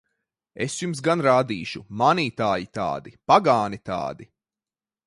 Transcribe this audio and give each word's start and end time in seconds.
Es 0.63 0.77
jums 0.79 1.01
gan 1.07 1.21
rādīšu! 1.27 1.83
Mānītāji 2.01 2.69
tādi! 2.79 3.17
Pagāni 3.35 3.83
tādi! 3.93 4.33